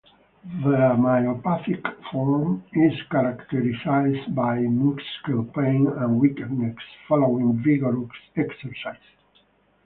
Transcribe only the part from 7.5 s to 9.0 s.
vigorous exercise.